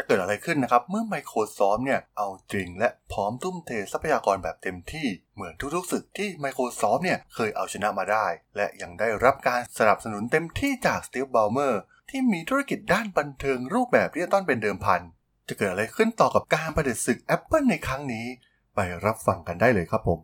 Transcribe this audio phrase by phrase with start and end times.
[0.00, 8.26] จะเกิดอะไรขึ้นนะครับ เมื่อ Microsoft เนี่ย เอาจริงและพร้อมทุ่มเททรัพยากรแบบเต็มที่เหมือนทุกๆศึกที่ Microsoft เนี่ย เคยเอาชนะมาได้
[8.56, 11.74] และยังได้รับการสนับสนุนเต็มที่จาก Steve Ballmer
[12.10, 15.00] ที่มีธุรกิจด้านบันเทิงรูปแบบดิจิตอลเป็นเดิมพัน
[15.48, 18.26] จะเกิดอะไรขึ้นต่อกับการประเดิดศึก Apple ในครั้งนี้
[18.74, 20.20] ไปรับฟังกันได้เลยครับผม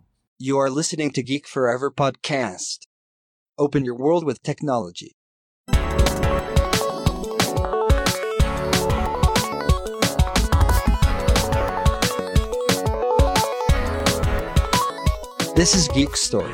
[0.47, 2.79] You are listening to Geek Forever podcast.
[3.65, 5.13] Open your world with technology.
[15.57, 16.53] This is Geek Story.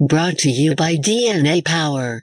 [0.00, 2.22] Brought to you by DNA Power.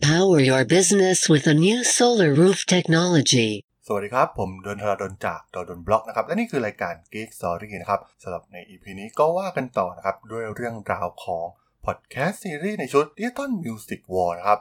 [0.00, 3.50] Power your business with a new solar roof technology.
[3.86, 11.46] สวัสดีครับ ผมดนทราดนจากดนบล็อกนะครับ และนี่คือรายการ Geek Story นะครับสำหรับใน EP นี้ก็ว่ากันต่อนะครับ ด้วยเรื่องราวของ
[11.84, 14.60] พอดแคสต์ซีรีส์ในชุด Digital Music War นะครับ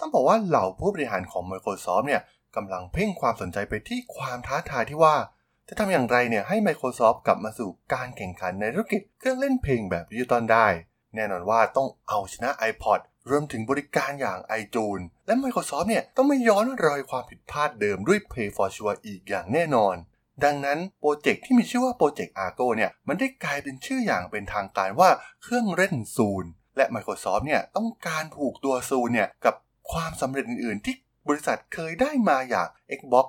[0.00, 2.22] ต้องบอกว่าเหล่าผู้บริหารของ Microsoft เนี่ย
[2.56, 5.16] กำลังเพ่งความสนใจไปที่ความท้าทายที่ว่า
[5.68, 10.66] จะทำอย่างไรเนี่ยให้ Microsoft กลับมาสู่การแข่งขันในธุรกิจเครื่องเล่นเพลงแบบดิจิตอลได้
[11.14, 19.96] แน่นอนว่าต้องเอาชนะ iPod รวมถึงบริการอย่าง iTunes และ Microsoft เนี่ยต้องไม่ย้อนรอยความผิดพลาดเดิมด้วย Play for Sure อีกอย่างแน่นอน
[20.44, 25.10] ดังนั้นโปรเจกต์ที่มีชื่อว่าโปรเจกต์ Argo เนี่ยมันได้กลายเป็นชื่ออย่างเป็นทางการว่า
[25.42, 26.44] เครื่องเล่นซูน
[26.76, 29.54] และ Microsoft เนี่ยต้องการผูกตัวซูนเนี่ยกับ
[29.92, 30.94] ความสำเร็จอื่น ๆ ที่
[31.28, 33.26] บริษัทเคยได้มาอย่าง Xbox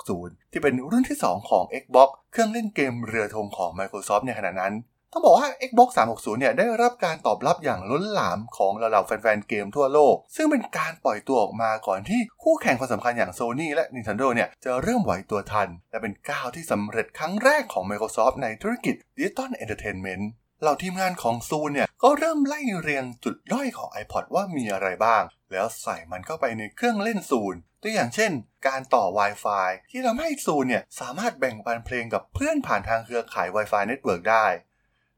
[0.00, 4.74] 360 ที่เป็นรุ่นที่ 2 ของ Xbox เครื่องเล่นเกมเรือธงของ Microsoft ในขณะนั้น
[5.12, 19.50] ต้องบอกว่า Xbox 360 เนี่ยได้รับการตอบรับอย่างล้นหลามของเหล่าแฟน ๆ เกมทั่วโลก ซึ่งเป็นการปล่อยตัวออกมาก่อนที่คู่แข่งคนสำคัญอย่าง Sony และ Nintendo เนี่ยจะเริ่มไหวตัวทัน และเป็นก้าวที่สำเร็จครั้งแรกของ Microsoft ในธุรกิจ Digital
[19.62, 20.24] Entertainment
[20.60, 25.22] เหล่าทีมงานของซูเนี่ยก็เริ่มไล่เรียงจุดด้อยของ iPod ว่ามีอะไรบ้าง
[25.52, 28.32] แล้วใส่มันเข้าไปในเครื่องเล่นซูนตัวอย่างเช่น
[28.66, 34.46] การต่อ Wi-Fi ที่ทำให้ซูนเนี่ยสามารถแบ่งปันเพลงกับเพื่อนผ่านทางเครือข่าย Wi-Fi Network ได้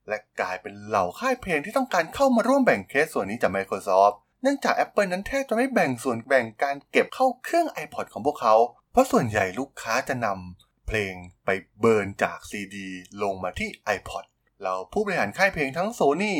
[0.09, 8.55] และกลายเป็นเหล่าค่ายเพลงที่ต้องการเข้ามาร่วมแบ่งเคสส่วนนี้จาก Microsoft เนื่องจาก Apple นั้นแทบจะไม่แบ่งส่วนแบ่งการเก็บเข้าเครื่อง iPod ของพวกเขา
[8.93, 11.51] เพราะส่วนใหญ่ลูกค้าจะนำเพลงไป
[11.81, 12.77] เบิร์นจาก CD
[13.23, 14.25] ลงมาที่ iPod
[14.63, 16.35] เราผู้บริหารค่ายเพลงทั้ง Sony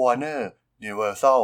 [0.00, 0.40] Warner
[0.84, 1.42] Universal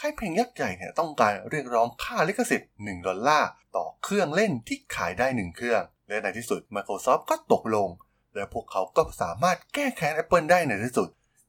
[0.00, 7.88] ค่ายเพลงยักษ์ใหญ่เนี่ยต้องการเรียกร้องค่าลิขสิทธิ์ 1 ดอลลาร์ ต่อเครื่องเล่นที่ขายได้ 1 เครื่อง และในที่สุด Microsoft ก็ตกลง
[8.34, 11.08] และพวกเขาก็สามารถแก้แค้น Apple ได้ในที่สุด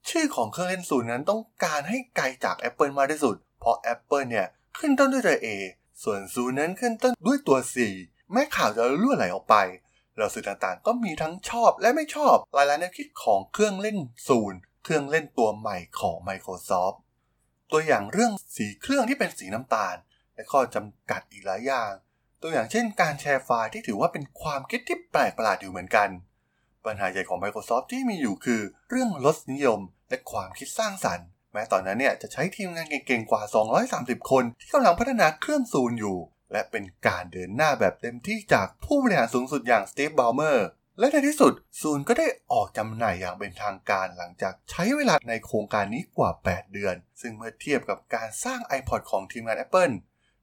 [0.09, 5.47] ชื่อของเครื่องเล่นศูนนั้นต้องการให้ไกลจาก Apple มากที่สุด เพราะ Apple เนี่ยขึ้นต้นด้วยตัว A
[6.03, 7.75] ส่วนศูนย์นั้นขึ้นต้นด้วยตัว C
[8.31, 9.55] แม้ข่าวจะรั่วไหลออกไป
[10.17, 13.97] เราสื่อต่างๆ ก็มีทั้งชอบและไม่ชอบหลายๆแนวคิดของเครื่องเล่น
[14.29, 16.95] ศูนย์เครื่องเล่นตัวใหม่ของ Microsoft
[17.73, 19.95] ตัวอย่างเรื่องสีเครื่องที่เป็นสีน้ำตาล
[20.35, 21.91] และข้อจำกัดอีกหลายอย่าง
[22.41, 26.09] ตัวอย่างเช่น การแชร์ไฟล์ที่ถือว่าเป็นความคิดที่แปลกประหลาดอยู่เหมือนกัน
[26.85, 29.79] ปัญหาใหญ่ของ Microsoft ที่มีอยู่คือ เรื่องรสนิยม
[30.09, 33.41] และความคิดสร้างสรรค์ แม้ตอนนั้นเนี่ยจะใช้ทีมงานเก่งๆกว่า
[33.85, 36.17] 230 คน ที่กำลังพัฒนาเครื่อง Zune อยู่
[36.51, 40.67] และเป็นการเดินหน้าแบบเต็มที่จากผู้บริหารสูงสุดอย่างสตีฟบ l ลเมอร์
[40.99, 49.95] และในที่สุด Zune ก็ได้ออกจำหน่ายอย่างเป็นทางการหลังจากใช้เวลาในโครงการนี้กว่า 8 เดือน ซึ่งเมื่อเทียบกับการสร้าง iPod ของทีมงาน Apple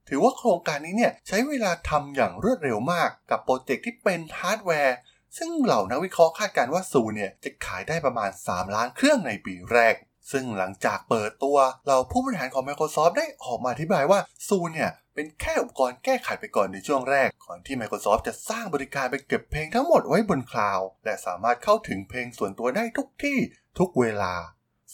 [0.08, 4.96] ถือว่าโครงการนี้เนี่ยใช้เวลาทำอย่างรวดเร็วมากกับโปรเจกต์ที่เป็นฮาร์ดแวร์
[5.38, 9.94] ซึ่งเหล่านักวิเคราะห์คาดการณ์ว่า Zune เนี่ยจะขายได้ประมาณ 3 ล้านเครื่องในปีแรก
[10.32, 11.56] ซึ่งหลังจากเปิดตัว
[11.86, 23.38] เหล่าผู้บริหารของ Microsoft ได้ออกมาอธิบายว่า Zune เนี่ย เป็นแค่อุปกรณ์แก้ขัดไปก่อนในช่วงแรก ก่อนที่ Microsoft จะสร้างบริการไปเก็บเพลงทั้งหมดไว้บนคลาวด์และสามารถเข้าถึงเพลงส่วนตัวได้ทุกที่
[23.78, 24.34] ทุกเวลา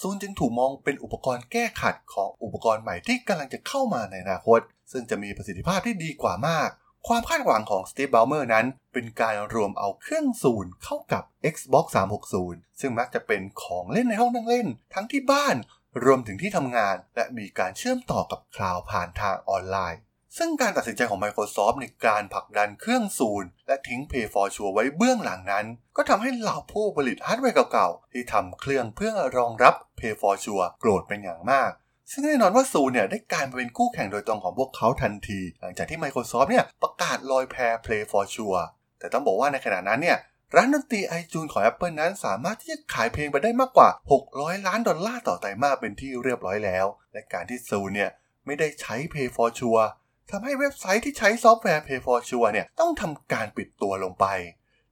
[0.00, 4.60] Zune จึงถูกมองเป็นอุปกรณ์แก้ขัดของอุปกรณ์ใหม่ที่กำลังจะเข้ามาในอนาคต
[4.92, 6.68] ซึ่งจะมีประสิทธิภาพที่ดีกว่ามาก
[7.08, 11.22] ความคาดหวังของสตีฟ b บ l เมอร์นั้น เป็นการรวมเอาเครื่อง Zune เข้ากับ
[11.54, 11.84] Xbox
[12.32, 15.56] 360 ซึ่งมักจะเป็นของเล่นในห้องนั่งเล่น ทั้งที่บ้าน
[16.04, 20.00] รวมถึงที่ทำงาน และมีการเชื่อมต่อกับคลาวด์ผ่านทางออนไลน์
[20.38, 25.66] ซึ่งการตัดสินใจของ Microsoft ในการผลักดันเครื่องซูนและทิ้ง Pay for Sure ไว้เบื้องหลังนั้น
[25.96, 31.70] ก็ทำให้เหล่าผู้ผลิตฮาร์ดแวร์เก่าๆ ที่ทำเครื่องเพื่อรองรับ Pay for Sure โกรธเป็นอย่างมาก
[32.10, 38.64] ซึ่งแน่นอนว่า Zune เนี่ยได้กลายมาเป็นคู่แข่งโดยตรงของพวกเขาทันที หลังจากที่ Microsoft เนี่ยประกาศลอยแพ Play for Sure
[38.98, 40.18] แต่ต้องบอกว่าในขณะนั้นเนี่ย
[40.54, 43.88] ร้านดนตรี iTunes ของ Apple นั้นสามารถที่จะขายเพลงไปได้มากกว่า
[44.28, 48.10] 600 ล้านดอลลาร์ต่อไตรมาสเป็นที่เรียบร้อยแล้ว และการที่ซูนเนี่ย
[48.46, 49.86] ไม่ได้ใช้ Pay for Sure
[50.30, 54.26] ทำให้เว็บไซต์ที่ใช้ซอฟต์แวร์ Play for Sure เนี่ยต้องทำการปิดตัวลงไป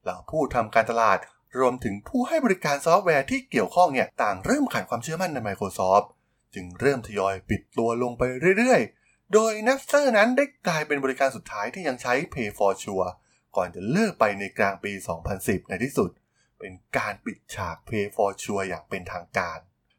[0.03, 1.19] เหล่าผู้ทำการตลาด
[1.59, 6.07] รวมถึงผู้ให้บริการซอฟต์แวร์ที่เกี่ยวข้องเนี่ยต่างเริ่มขาดความเชื่อมั่นใน Microsoft
[6.55, 8.23] จึงเริ่มทยอยปิดตัวลงไป
[8.59, 13.11] เรื่อยๆ โดย Napster นั้นได้กลายเป็นบริการสุดท้ายที่ยังใช้ Pay for Sure
[13.57, 14.93] ก่อนจะเลิกไปในกลางปี
[15.31, 16.11] 2010 ในที่สุด
[16.59, 19.59] เป็นการปิดฉาก Pay for Sure อย่างเป็นทางการ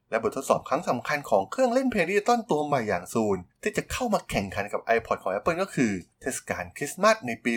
[0.10, 5.92] และบททดสอบครั้งสำคัญของเครื่องเล่นเพลงดิจิตอลตัวใหม่อย่างซูนที่จะเข้ามาแข่งขันกับ iPod ของ Apple ก็คือ
[6.22, 7.54] เทศกาลคริสต์มาสในปี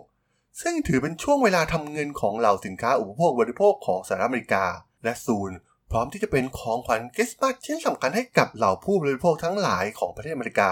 [0.00, 4.64] 2006 ซึ่งถือเป็นช่วงเวลาทำเงินของเหล่าสินค้าอุปโภคบริโภคของสหรัฐอเมริกา
[5.04, 5.52] และซูน
[5.90, 10.70] พร้อมที่จะเป็นของขวัญคริสต์มาสชิ้นสำคัญให้กับเหล่าผู้บริโภคทั้งหลายของประเทศอเมริกา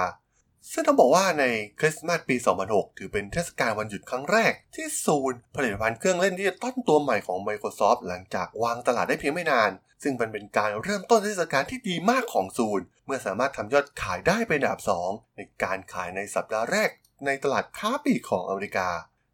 [0.73, 1.45] ซึ่งต้องบอกว่าใน
[1.81, 2.37] คริสต์มาสปี
[2.67, 9.71] 2006 ถือเป็นเทศกาลวันหยุดครั้งแรก ที่ Zune ผลิตภัณฑ์เครื่องเล่นดิจิตอลตัวใหม่ของ Microsoft หลังจากวางตลาดได้เพียงไม่นาน
[10.03, 14.81] ซึ่งมันเป็นการเริ่มต้นเทศกาลที่ดีมากของ Zune เมื่อสามารถทำยอดขายได้เป็นอันดับ
[15.11, 16.91] 2 ในการขายในสัปดาห์แรก
[17.27, 18.89] ในตลาดค้าปลีกของอเมริกา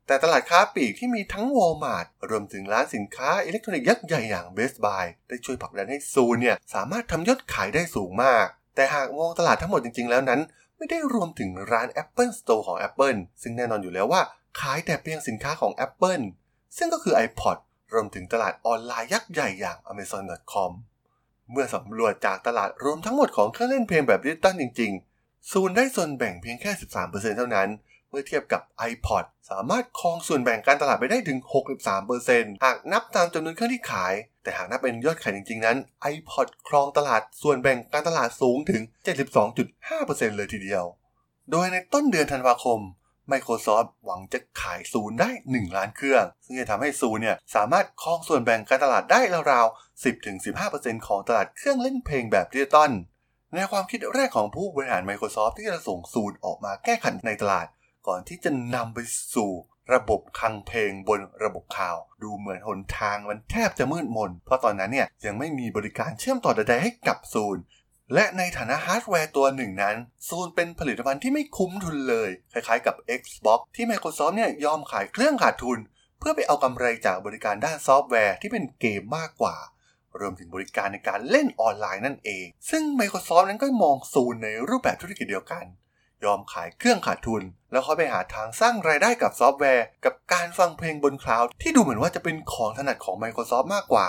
[0.06, 10.40] แต่ตลาดค้าปลีกที่มีทั้ง Walmart รวมถึงร้านสินค้าอิเล็กทรอนิกส์ยักษ์ใหญ่อย่าง Best Buy ได้ช่วยผลักดันให้ Zune เนี่ยสามารถทำยอดขายได้สูงมาก แต่หากมองตลาดทั้งหมดจริง ๆ แล้วนั้น
[10.76, 14.22] ไม่ได้รวมถึงร้าน Apple Store ของ Apple ซึ่งแน่นอนอยู่แล้วว่า
[14.60, 16.24] ขายแต่เพียงสินค้าของ Apple
[16.76, 17.56] ซึ่งก็คือ iPod
[17.92, 20.70] รวมถึงตลาดออนไลน์ยักษ์ใหญ่อย่าง Amazon.com
[21.50, 26.70] เมื่อสำรวจจากตลาดรวมทั้งหมดของเครื่องเล่นเพลงแบบดิจิตอลจริง ๆ ซูนได้ส่วนแบ่งเพียงแค่
[27.02, 27.68] 13%เท่านั้น
[28.14, 31.38] มื่อเทียบกับ iPod สามารถครองส่วนแบ่งการตลาดไปได้ถึง
[32.02, 35.76] 63%หากนับตามจำนวนเครื่องที่ขาย แต่หากนับเป็นยอดขายจริงๆ นั้น
[36.14, 38.82] iPod ครองตลาดส่วนแบ่งการตลาดสูงถึง
[39.60, 40.84] 72.5%เลยทีเดียว
[41.50, 42.80] โดยในต้นเดือนธันวาคม
[43.32, 49.20] Microsoft หวังจะขายซูนได้ 1 ล้านเครื่อง ซึ่งจะทำให้ซูนเนี่ยสามารถครองส่วนแบ่งการตลาดได้
[49.52, 50.04] ราวๆ
[50.36, 52.92] 10-15%ของตลาดเครื่องเล่นเพลงแบบดิจิตอล
[53.54, 57.66] ในความคิดแรกของผู้บริหาร Microsoft ที่จะส่งซูนออกมาแก้ขันในตลาด
[58.06, 58.98] ก่อนที่จะนำไป
[59.34, 59.50] สู่
[59.94, 67.58] ระบบคลังเพลงบนระบบคลาวด์ ดูเหมือนหนทางมันแทบจะมืดมน เพราะตอนนั้นเนี่ยยังไม่มีบริการเชื่อมต่อใดๆให้กับ Zune
[68.14, 69.96] และในฐานะฮาร์ดแวร์ตัวหนึ่งนั้น
[70.28, 75.78] Zune เป็นผลิตภัณฑ์ที่ไม่คุ้มทุนเลย คล้ายๆกับ Xbox ที่ Microsoft เนี่ยยอมขายเครื่องขาดทุน
[76.18, 79.56] เพื่อไปเอากำไรจากบริการด้านซอฟต์แวร์ที่เป็นเกมมากกว่า
[80.20, 85.64] รวมถึงบริการในการเล่นออนไลน์นั่นเอง ซึ่ง Microsoft นั้นก็มอง Zune ในรูปแบบธุรกิจเดียวกัน
[86.24, 94.08] ยอมขายเครื่องขาดทุน แล้วค่อยไปหาทางสร้างรายได้กับซอฟต์แวร์ กับการฟังเพลงบนคลาวด์ที่ดูเหมือนว่าจะเป็นของถนัดของ Microsoft มากกว่า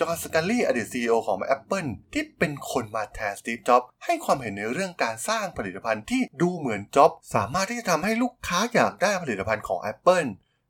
[0.00, 10.28] จอห์นสกัลลีย์อดีต CEO ของ Apple ที่เป็นคนมาแทนสตีฟจ็อบส์ให้ความเห็นในเรื่องการสร้างผลิตภัณฑ์ที่ดูเหมือนจ็อบส์สามารถที่จะทำให้ลูกค้าอยากได้ผลิตภัณฑ์ของ Apple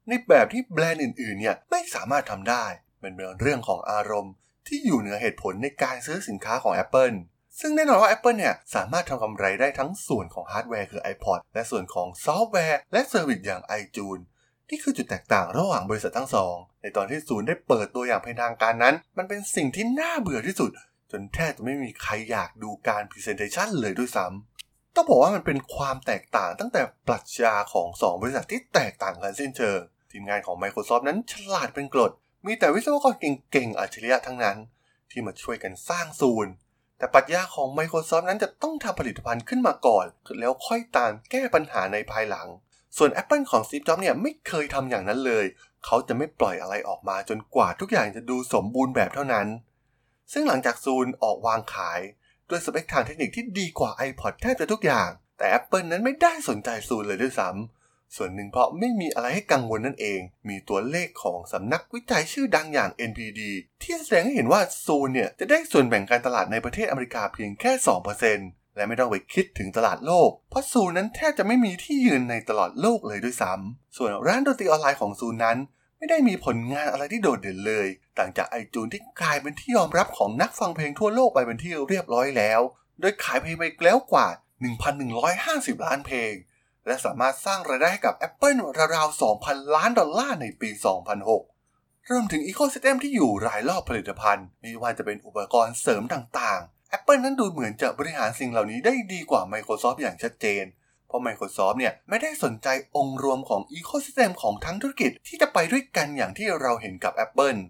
[0.09, 2.65] ในแบบที่แบรนด์อื่นๆเนี่ยไม่สามารถทำได้
[3.03, 4.33] มันเป็นเรื่องของอารมณ์
[4.67, 7.17] ที่อยู่เหนือเหตุผลในการซื้อสินค้าของ Apple
[7.61, 14.23] ซึ่งแน่นอนว่า Apple เนี่ยสามารถทำกำไรได้ทั้งส่วนของฮาร์ดแวร์คือ iPod และส่วนของซอฟต์แวร์ และ service อย่าง iTunes
[14.71, 20.71] นี่คือจุดแตกต่างระหว่างบริษัททั้งสอง ในตอนที่ Zune ได้เปิดตัวอย่างเป็นทางการนั้น มันเป็นสิ่งที่น่าเบื่อที่สุด
[21.11, 29.79] จนแทบจะไม่มีใครอยากดูการ presentation เลยด้วยซ้ำต้องบอกว่ามันเป็นความแตกต่างตั้งแต่ปรัชญาของ 2 บริษัทที่แตกต่างกันสิ้นเชิง
[30.11, 32.13] ทีมงานของ Microsoft นั้นฉลาดเป็นกรด
[32.47, 34.57] มีแต่วิศวกรเก่งๆอัจฉริยะทั้งนั้น
[35.11, 36.53] ที่มาช่วยกันสร้างศูนย์
[36.99, 40.07] แต่ปรัชญาของ Microsoft นั้นจะต้องทำผลิตภัณฑ์ขึ้นมาก่อน
[40.41, 42.49] แล้วค่อยตามแก้ปัญหาในภายหลัง
[42.97, 45.45] ส่วน Apple ของ Steve Jobs เนี่ยไม่เคยทำอย่างนั้นเลย
[45.85, 49.47] เขาจะไม่ปล่อยอะไรออกมาจนกว่าทุกอย่างจะดูสมบูรณ์แบบเท่านั้น
[50.33, 52.01] ซึ่งหลังจากซูนออกวางขาย
[52.49, 55.09] ด้วยสเปคทางเทคนิคที่ดีกว่า iPod แทบจะทุกอย่าง
[55.39, 57.84] แต่ Apple นั้นไม่ได้สนใจซูนเลยด้วยซ้ำ
[58.17, 63.41] ส่วนหนึ่งเพราะไม่มีอะไรให้กังวลนั่นเอง มีตัวเลขของสำนักวิจัยชื่อดังอย่าง NPD
[63.83, 67.73] ที่แสดงให้เห็นว่าซูนเนี่ยจะได้ส่วนแบ่งการตลาดในประเทศอเมริกาเพียงแค่
[68.25, 75.59] 2%และไม่ต้องไปคิดถึงตลาดโลก เพราะซูนนั้นแทบจะไม่มีที่ยืนในตลาดโลกเลยด้วยซ้ำส่วนร้านดนตรีออนไลน์ของซูนนั้น
[75.99, 82.61] ไม่ได้มีผลงานอะไรที่โดดเด่นเลย ต่างจากไอจูนที่กลายเป็นที่ยอมรับของนักฟังเพลงทั่วโลกไปเป็นที่เรียบร้อยแล้ว
[83.01, 84.29] โดยขายเพลงไปแล้วกว่า
[85.07, 86.33] 1,150 ล้านเพลง
[86.87, 88.59] และสามารถสร้างรายได้ให้กับ Apple
[88.95, 90.71] ราวๆ 2,000 ล้านดอลลาร์ในปี
[91.41, 100.65] 2006 รวมถึงอีโค y ิสเต็มที่อยู่รายรอบผลิตภัณฑ์ ไม่ว่าจะเป็นอุปกรณ์เสริมต่างๆ Apple นั้นดูเหมือนจะบริหารสิ่งเหล่านี้ได้ดีกว่า Microsoft อย่างชัดเจน
[101.09, 107.61] เพราะ Microsoft เนี่ยไม่ได้สนใจองค์รวมของอีโค y ิสเต็มของทั้งธุรกิจที่จะไปด้วยกันอย่างที่เราเห็นกับ Apple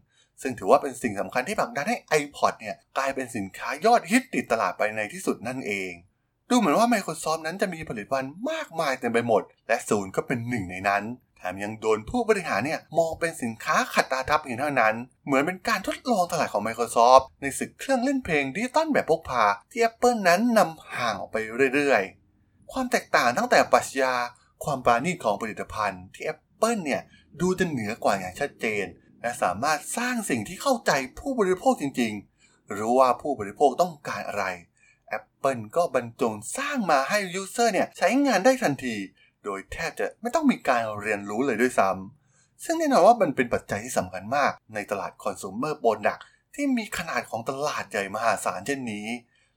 [0.42, 5.92] ซึ่งถือว่าเป็นสิ่งสำคัญที่ผลักดันให้ iPod เนี่ยกลายเป็นสินค้ายอดฮิตติดตลาดไปในที่สุดนั่นเอง
[6.50, 11.02] ดูเหมือนว่า Microsoft นั้นจะมีผลิตภัณฑ์มากมายเต็มไปหมด และศูนย์ก็เป็นหนึ่งในนั้น
[11.36, 14.94] แถมยังโดนผู้บริหารเนี่ยมองเป็นสินค้าขัดตาทับเพียงเท่านั้น
[15.26, 21.36] เหมือนเป็นการทดลองตลาดของ Microsoft ในศึกเครื่องเล่นเพลงดิจิตอลแบบพกพาที่ Apple นั้นนำห่างออกไป
[21.74, 24.14] เรื่อยๆ ความแตกต่างตั้งแต่ปรัชญา
[24.64, 27.02] ความปราณีตของผลิตภัณฑ์ที่ Apple เนี่ย
[27.40, 28.84] ดูจะเหนือกว่าอย่างชัดเจน
[29.22, 34.44] และสามารถสร้างสิ่งที่เข้าใจผู้บริโภคจริงๆรู้ว่าผู้บริโภคต้องการอะไร
[35.44, 38.96] Apple ก็บรรจงสร้างมาให้ยูเซอร์เนี่ยใช้งานได้ทันที
[39.44, 46.20] โดยแทบจะไม่ต้องมีการเรียนรู้เลยด้วยซ้ำซึ่งแน่นอนว่ามันเป็นปัจจัยที่สำคัญมาก ในตลาดคอน sumer product
[46.54, 49.06] ที่มีขนาดของตลาดใหญ่มหาศาลเช่นนี้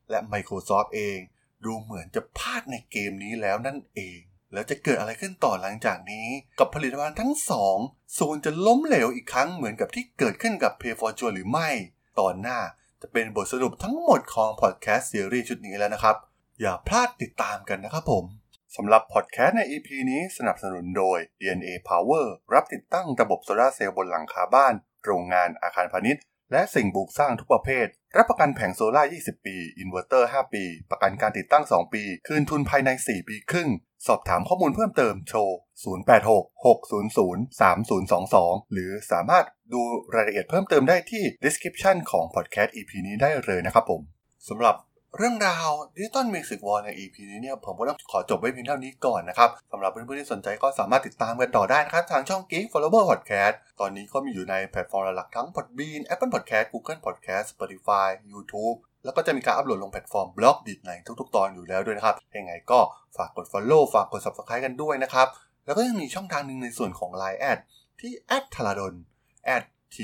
[0.10, 1.17] และ Microsoft เอง
[1.65, 4.20] ดูเหมือนจะพลาดในเกมนี้แล้วนั่นเอง
[4.53, 6.27] แล้วจะเกิดอะไรขึ้นต่อหลังจากนี้
[6.60, 7.77] กับผลิตภัณฑ์ทั้งสอง
[8.13, 11.70] Zune จะล้มเหลวอีกครั้งเหมือนกับที่เกิดขึ้นกับ Play for Sure หรือไม่
[12.20, 12.60] ตอนหน้า
[13.01, 16.15] จะเป็นบทสรุปทั้งหมดของพอดแคสต์ซีรีส์ชุดนี้แล้วนะครับ
[16.61, 18.23] อย่าพลาดติดตามกันนะครับผม
[18.75, 24.73] สำหรับพอดแคสต์ใน EP นี้สนับสนุนโดย DNA Power รับติดตั้งระบบโซลาเซลล์บนหลังคาบ้าน
[25.05, 27.87] โรงงานอาคารพาณิชย์ และสิ่งปลูกสร้างทุกประเภท
[28.17, 33.69] รับประกันแผงโซล่า20 ปี อินเวอร์เตอร์ 5 ปี ประกันการติดตั้ง 2 ปี คืนทุนภายใน 4 ปีครึ่ง
[34.07, 35.39] สอบถามข้อมูลเพิ่มเติมโทร
[35.83, 39.81] 086-600-3022 หรือสามารถดู
[40.15, 44.01] รายละเอียดเพิ่มเติมได้ที่ description ของ podcast EP นี้ได้เลยนะครับผม
[44.49, 44.75] สำหรับ
[45.17, 58.77] เรื่องราวดิจิตอลมิวสิกวอลใน EP นี้เนี่ยผมก็ต้องขอจบไว้เพียงเท่านี้ก่อนนะครับสำหรับเพื่อนๆที่สนใจก็สามารถติดตามกันต่อได้นะครับ ทางช่อง Geek Forever Podcast ตอนนี้ก็มีอยู่ในแพลตฟอร์มหลักทั้ง Podbean Apple Podcast Google Podcast Spotify YouTube
[59.07, 62.79] แล้วก็จะมีการอัปโหลดลงแพลตฟอร์ม Blockdit ในทุกๆ ตอนอยู่แล้วด้วยนะครับ ยังไงก็
[63.17, 65.27] ฝากกด Follow ฝากกด Subscribe กันด้วยนะครับ
[65.65, 67.59] แล้วก็ยังมีช่องทางหนึ่งในส่วนของ Line แอด
[67.99, 68.11] ที่
[68.53, 68.93] t h a l a d o n
[69.95, 69.97] t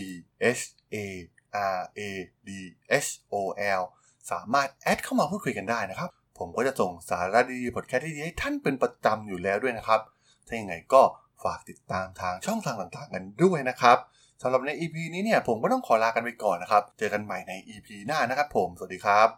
[0.60, 0.62] h
[0.95, 0.98] a
[1.77, 2.00] r a
[2.48, 2.50] d
[3.05, 3.36] h o
[3.79, 3.81] l
[4.31, 10.01] สามารถแอดเข้ามาพูดคุยกันได้นะครับ ผมก็จะส่งสาระดีๆพอดแคสต์ที่ดีให้ท่านเป็นประจำอยู่แล้วด้วยนะครับ
[10.48, 11.01] ถ้าอย่างไรก็
[11.43, 13.98] ฝากติดตามทางช่องทางต่างๆกันด้วยนะครับ
[14.43, 19.29] สำหรับใน EP นี้เนี่ยผมก็ต้องขอลากันไปก่อนนะครับ เจอกันใหม่ใน EP หน้านะครับผม สวัสดีครับ